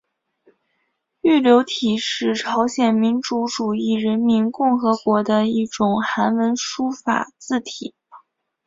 [1.21, 7.93] 玉流体是朝鲜民主主义人民共和国的一种韩文书法字体。